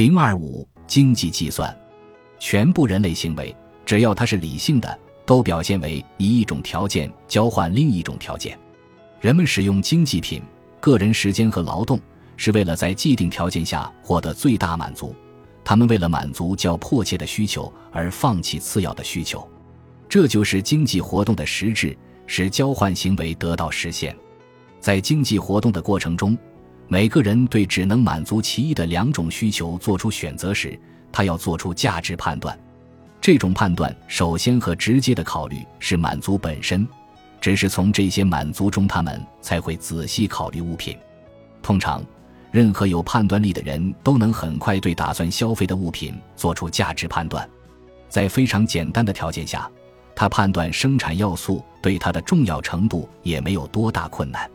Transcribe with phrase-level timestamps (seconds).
[0.00, 1.78] 零二五经济计算，
[2.38, 3.54] 全部人类行为，
[3.84, 8.58] 只要它是理性的，都表现为以一种条件交换另一种条件。
[9.20, 10.40] 人们使用经济品、
[10.80, 12.00] 个人时间和劳动，
[12.38, 15.14] 是为了在既定条件下获得最大满足。
[15.62, 19.46] 他们为了满足较迫切的需求而放弃次要的需求，
[20.08, 21.94] 这就是经济活动的实质，
[22.26, 24.16] 使交换行为得到实现。
[24.80, 26.38] 在经济活动的过程中，
[26.92, 30.76] 每个人对只能满足其一的两种需求做出选择时，
[31.12, 32.58] 他要做出价值判断。
[33.20, 36.84] 这种判断首先和直接的考虑是满足本身，
[37.40, 40.98] 只是从这些满足中，他们才会仔细考虑物品。
[41.62, 42.02] 通常，
[42.50, 47.48] 任何有判断力的人都能很快对打算消费的物品做出价值判断。
[48.08, 49.70] 在非常简单的条件下，
[50.12, 54.50] 他判断生产要素对它的重要程度也没有多大困难。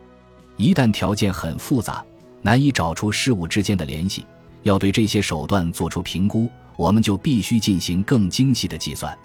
[0.58, 2.04] 一旦条件很复杂，
[2.46, 4.24] 难以找出事物之间的联系，
[4.62, 9.18] 要对这些手段做出评估，我们就必须进行更精细的计算。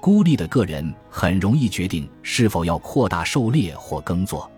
[0.00, 4.50] 孤立的个人很容易决定是否要扩大狩猎或耕作，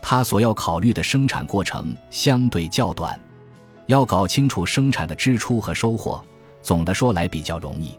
[0.00, 3.18] 他所要考虑的生产过程相对较短。
[3.86, 6.24] 要搞清楚生产的支出和收获，
[6.62, 7.98] 总的说来比较容易。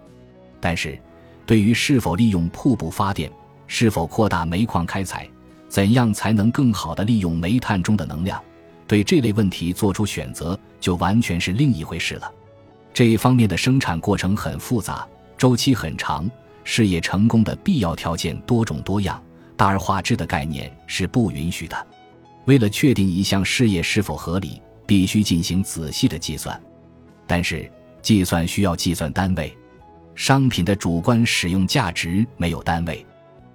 [0.61, 0.97] 但是，
[1.45, 3.30] 对于是否利用瀑布发电，
[3.67, 5.30] 是否扩大煤矿开采，
[5.67, 8.41] 怎样才能更好地利用煤炭中的能量？
[8.89, 12.33] 对这类问题做出选择，就完全是另一回事了。
[12.91, 16.27] 这一方面的生产过程很复杂，周期很长，
[16.63, 19.23] 事业成功的必要条件多种多样，
[19.55, 21.87] 大而化之的概念是不允许的。
[22.45, 26.59] 为了确定一项事业是否合理，必须进行仔细的计算。
[27.27, 29.55] 但是，计算需要计算单位，
[30.15, 33.05] 商品的主观使用价值没有单位，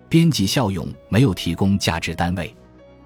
[0.08, 2.54] 边际效用没有提供价值单位。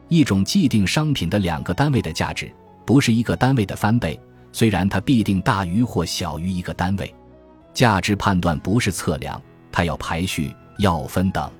[0.09, 2.51] 一种既定商品的两个单位的价值，
[2.85, 4.19] 不是一个单位的翻倍，
[4.53, 7.15] 虽然它必定大于或小于一个单位。
[7.75, 11.51] 价值判断不是测量，它要排序，要分等。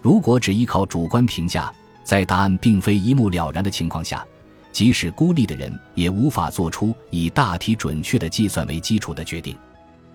[0.00, 1.72] 如果只依靠主观评价，
[2.04, 4.24] 在答案并非一目了然的情况下，
[4.70, 9.56] 即使孤立的人也无法做出以大体准确的计算为基础的决定。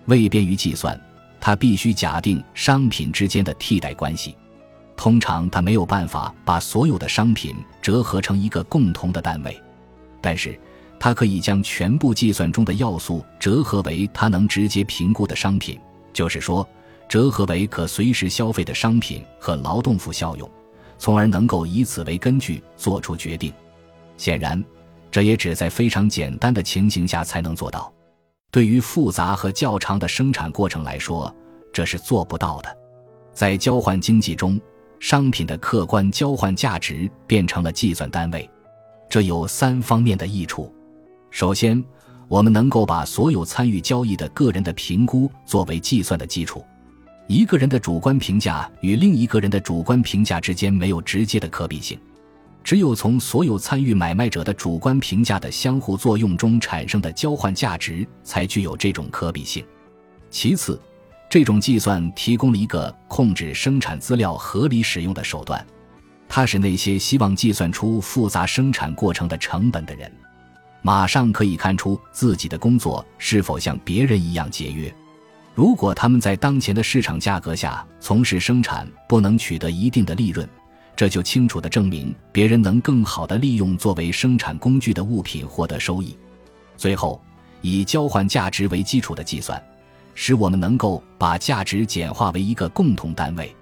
[0.06, 0.98] 为便于计算，
[1.40, 4.34] 他必须假定商品之间的替代关系。
[4.96, 9.60] 通常他没有办法把所有的商品折合成一个共同的单位，
[10.20, 10.58] 但是
[11.00, 15.78] 他可以将全部计算中的要素折合为他能直接评估的商品，
[16.12, 16.66] 就是说，
[17.08, 20.48] 折合为可随时消费的商品和劳动副效用，
[20.96, 23.52] 从而能够以此为根据做出决定。
[24.16, 24.64] 显然，
[25.10, 27.92] 这也只在非常简单的情形下才能做到。
[28.50, 31.34] 对于复杂和较长的生产过程来说，
[31.72, 32.74] 这是做不到的。
[33.32, 34.58] 在交换经济中。
[35.06, 38.48] 商品的客观交换价值变成了计算单位，
[39.06, 40.74] 这有三方面的益处。
[41.30, 41.84] 首先，
[42.26, 46.64] 我们能够把所有参与交易的个人的评估作为计算的基础。
[47.26, 51.98] 一个人的主观评价与另一个人的主观评价之间没有直接的可比性，
[52.62, 59.62] 只有从所有参与买卖者的主观评价的相互作用中产生的交换价值才具有这种可比性。
[60.30, 60.80] 其次，
[61.34, 65.66] 这种计算提供了一个控制生产资料合理使用的手段，
[66.28, 70.08] 它使那些希望计算出复杂生产过程的成本的人，
[70.80, 74.94] 马上可以看出自己的工作是否像别人一样节约。
[75.56, 80.48] 如果他们在当前的市场价格下从事生产不能取得一定的利润，
[80.94, 86.16] 这就清楚地证明别人能更好地利用作为生产工具的物品获得收益。
[86.76, 87.20] 最后，
[87.60, 89.60] 以交换价值为基础的计算。
[90.14, 93.54] 使我们能够把价值简化为一个共同单位。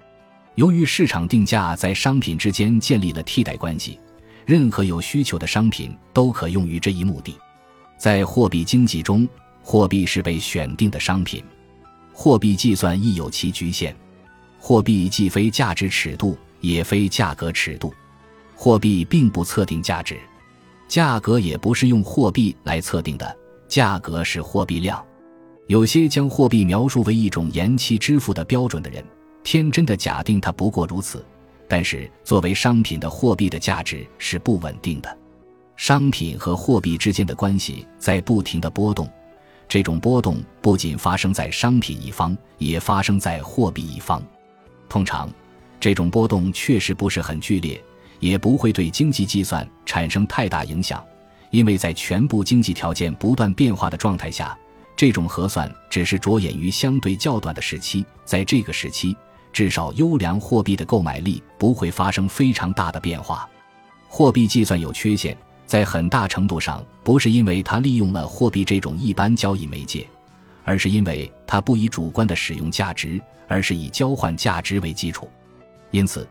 [0.55, 3.99] 由于市场定价在商品之间建立了替代关系，
[4.45, 7.35] 任何有需求的商品都可用于这一目的。
[7.97, 9.27] 在货币经济中，
[9.61, 11.43] 货币是被选定的商品，
[12.13, 13.95] 货币计算亦有其局限。
[14.59, 17.93] 货币既非价值尺度，也非价格尺度。
[18.55, 20.19] 货币并不测定价值，
[20.87, 23.35] 价格也不是用货币来测定的，
[23.67, 25.03] 价格是货币量。
[25.73, 29.03] 有些将货币描述为一种延期支付的标准的人，
[29.43, 31.25] 天真的假定它不过如此。
[31.67, 35.17] 但是，作为商品的货币的价值是不稳定的，
[35.75, 39.09] 商品和货币之间的关系在不停的波动。
[39.67, 44.21] 这种波动不仅发生在商品一方，也发生在货币一方。
[44.87, 45.27] 通常，
[45.79, 47.83] 这种波动确实不是很剧烈，
[48.19, 51.03] 也不会对经济计算产生太大影响，
[51.49, 54.55] 因为在全部经济条件不断变化的状态下。
[55.03, 59.13] 这种核算只是着眼于相对较短的时期，在这个时期，
[59.51, 63.45] 至少优良货币的购买力不会发生非常大的变化。
[64.07, 70.07] 货币计算有缺陷，在很大程度上不是因为它利用了货币这种一般交易媒介，
[70.63, 73.19] 而是因为它不以主观的使用价值，
[73.49, 75.29] 而是以交换价值为基础。
[75.91, 76.25] 因此，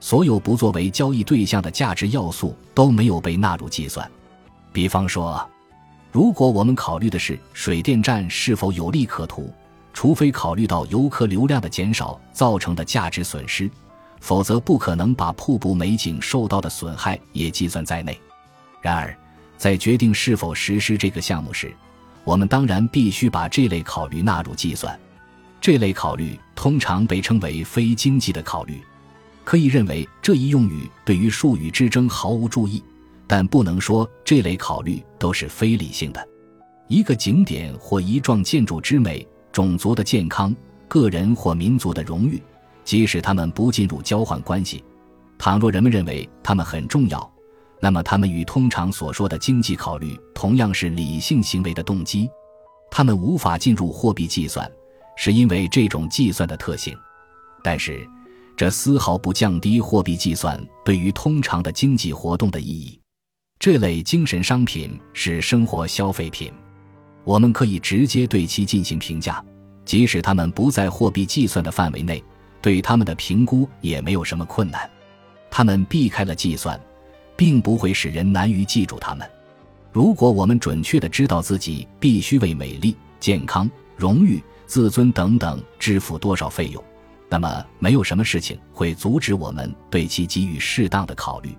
[0.00, 4.06] 所有不作为交易对象的价值要素都没有被纳入计算。
[4.70, 5.48] 比方说，
[6.10, 9.52] 如果我们考虑的是水电站是否有利可图，
[9.92, 13.70] 除非考虑到游客流量的减少造成的价值损失，
[14.20, 18.18] 否则不可能把瀑布美景受到的损害也计算在内。
[18.80, 19.16] 然而，
[19.56, 21.74] 在决定是否实施这个项目时，
[22.24, 24.98] 我们当然必须把这类考虑纳入计算。
[25.60, 28.80] 这类考虑通常被称为非经济的考虑。
[29.44, 32.82] 可以认为这一用语对于术语之争毫无注意，
[33.28, 36.28] 但不能说这类考虑都是非理性的。
[36.88, 40.52] 一个景点或一幢建筑之美、种族的健康、
[40.88, 42.42] 个人或民族的荣誉，
[42.82, 44.82] 即使他们不进入交换关系，
[45.38, 47.30] 倘若人们认为他们很重要，
[47.80, 52.28] 那么他们与通常所说的经济考虑同样是理性行为的动机。
[52.90, 54.66] 他们无法进入货币计算，
[55.14, 56.96] 是因为这种计算的特性。
[57.62, 58.08] 但是。
[58.56, 63.00] 这丝毫不降低货币计算对于通常的经济活动的意义。
[63.58, 66.52] 这类精神商品是生活消费品，
[67.24, 69.44] 我们可以直接对其进行评价，
[69.84, 72.22] 即使它们不在货币计算的范围内，
[72.62, 74.88] 对它们的评估也没有什么困难。
[75.50, 76.80] 他们避开了计算，
[77.36, 79.28] 并不会使人难于记住他们。
[79.90, 86.84] 如果我们准确地知道自己必须为美丽、健康、荣誉、自尊等等支付多少费用。
[87.28, 91.52] 那么，没有什么事情会阻止我们对其给予适当的考虑。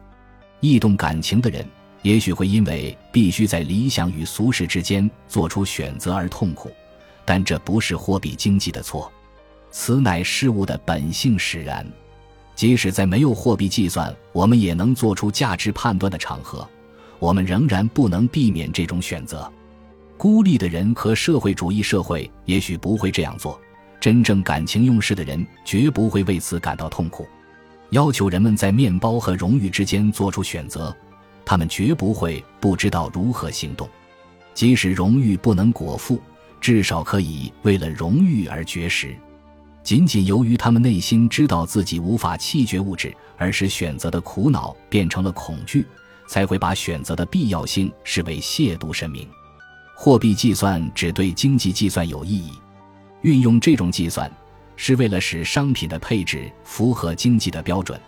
[0.62, 1.66] 易动感情的人，
[2.02, 6.72] 也许会因为必须在理想与俗世之间做出选择而痛苦，
[7.26, 9.12] 但这不是货币经济的错，
[9.72, 11.86] 此乃事物的本性使然。
[12.56, 16.68] 即使在没有货币计算，我们也能做出价值判断的场合，
[17.18, 19.50] 我们仍然不能避免这种选择。
[20.18, 23.60] 孤立的人和社会主义社会也许不会这样做。
[24.02, 27.28] 真正感情用事的人绝不会为此感到痛苦。
[27.92, 30.96] 要求人们在面包和荣誉之间做出选择，
[31.50, 33.90] 他们绝不会不知道如何行动。
[34.54, 36.22] 即使荣誉不能果腹，
[36.62, 39.16] 至少可以为了荣誉而绝食。
[39.82, 45.84] 仅仅由于他们内心知道自己无法弃绝物质，而使选择的苦恼变成了恐惧，
[46.28, 49.28] 才会把选择的必要性视为亵渎神明。
[49.96, 52.52] 货币计算只对经济计算有意义。
[53.24, 54.32] 运用这种计算，
[54.76, 58.00] 是为了使商品的配置符合经济的标准。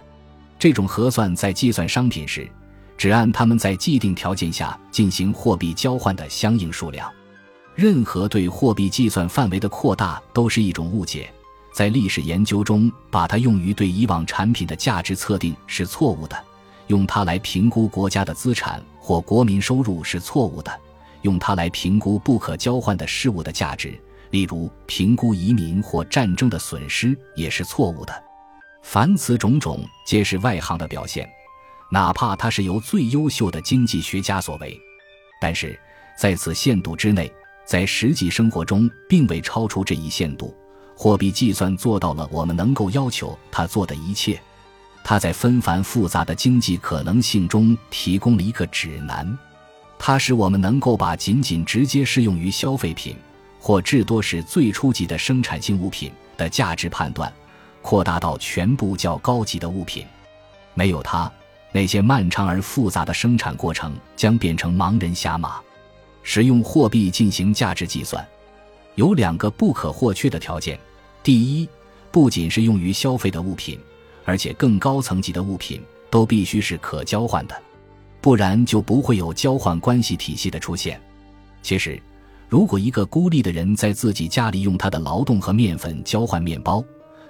[0.59, 2.47] 这种核算在计算商品时，
[3.01, 7.11] 只按他们在既定条件下进行货币交换的相应数量。
[7.73, 11.27] 任何对货币计算范围的扩大都是一种误解。
[11.73, 16.37] 在历史研究中，把它用于对以往产品的价值测定是错误的；
[16.89, 20.71] 用它来评估国家的资产或国民收入是错误的；
[21.23, 23.99] 用它来评估不可交换的事物的价值。
[24.29, 28.13] 例如，评估移民或战争的损失也是错误的。
[28.83, 31.27] 凡此种种，皆是外行的表现，
[31.91, 34.79] 哪怕它是由最优秀的经济学家所为。
[35.39, 35.79] 但是，
[36.17, 37.31] 在此限度之内，
[37.65, 40.55] 在实际生活中并未超出这一限度。
[40.95, 44.39] 货币计算做到了我们能够要求它做的一切。
[45.03, 49.37] 它在纷繁复杂的经济可能性中提供了一个指南，
[49.99, 53.15] 它使我们能够把仅仅直接适用于消费品。
[53.63, 57.31] 或至多是最初级的生产性物品的价值判断，
[57.83, 60.03] 扩大到全部较高级的物品。
[60.73, 61.31] 没有它，
[61.71, 65.59] 那些漫长而复杂的生产过程将变成盲人瞎马。
[66.23, 68.25] 使用货币进行价值计算，
[68.95, 70.79] 有两个不可或缺的条件：
[71.23, 71.67] 第一，
[72.11, 73.79] 不仅是用于消费的物品，
[74.25, 77.55] 而且更高层级的物品都必须是可交换的，
[78.19, 81.01] 不然就不会有交换关系体系的出现。
[81.61, 82.01] 其实。
[82.49, 86.83] 如果一个孤立的人在自己家里用他的劳动和面粉交换面包，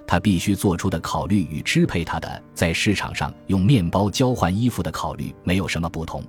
[0.08, 6.24] 他必须做出的考虑与支配他的在市场上用面包交换衣服的考虑没有什么不同。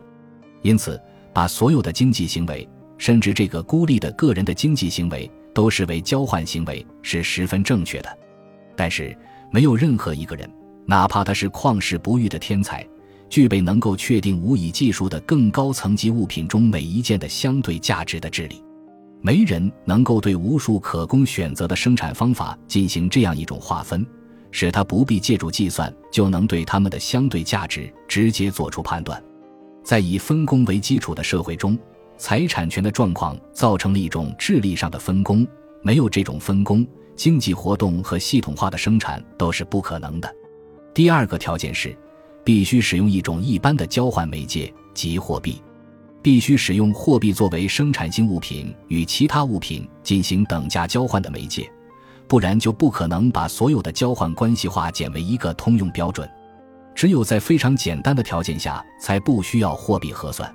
[0.63, 1.01] 因此，
[1.33, 8.19] 把所有的经济行为，甚至这个孤立的个人的经济行为，都视为交换行为是十分正确的。
[8.77, 9.17] 但是，
[9.51, 10.49] 没有任何一个人，
[10.87, 12.87] 哪怕他是旷世不遇的天才，
[13.29, 18.63] 具备能够确定无以计数的更高层级物品中每一件的相对价值的智力。
[19.25, 24.05] 没人能够对无数可供选择的生产方法进行这样一种划分，
[24.51, 29.23] 使他不必借助计算就能对它们的相对价值直接做出判断。
[29.85, 31.79] 在以分工为基础的社会中，
[32.19, 35.47] 财产权的状况造成了一种智力上的分工。
[35.83, 36.87] 没有这种分工，
[37.17, 40.33] 经济活动和系统化的生产都是不可能的。
[40.93, 41.97] 第二个条件是，
[42.45, 45.63] 必须使用一种一般的交换媒介，即货币。
[46.23, 51.69] 必须使用货币作为生产性物品与其他物品进行等价交换的媒介，
[52.29, 56.29] 不然就不可能把所有的交换关系化简为一个通用标准。
[56.95, 60.55] 只有在非常简单的条件下，才不需要货币核算。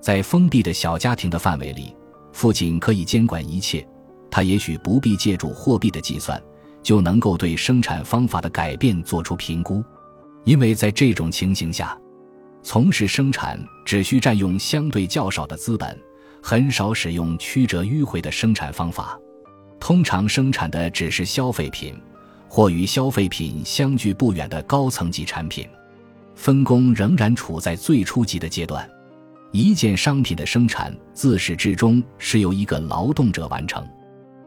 [0.00, 1.94] 在封闭的小家庭的范围里，
[2.32, 3.86] 父亲可以监管一切，
[4.30, 6.40] 他也许不必借助货币的计算，
[6.82, 9.82] 就能够对生产方法的改变做出评估，
[10.44, 11.98] 因为在这种情形下。
[12.62, 15.98] 从事生产只需占用相对较少的资本，
[16.42, 19.18] 很少使用曲折迂回的生产方法。
[19.80, 21.94] 通常生产的只是消费品，
[22.48, 25.66] 或与消费品相距不远的高层级产品。
[26.34, 28.88] 分工仍然处在最初级的阶段。
[29.50, 33.86] 一件商品的生产自始至终是由一个劳动者完成。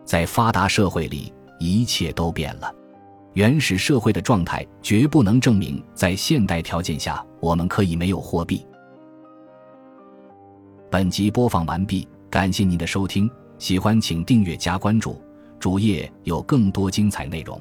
[0.06, 2.74] 在发达社会里，一切都变了。
[3.34, 8.66] 原始社会的状态绝不能证明，在现代条件下我们可以没有货币。
[10.90, 15.22] 本集播放完毕，感谢您的收听，喜欢请订阅加关注，
[15.60, 17.60] 主页有更多精彩内容。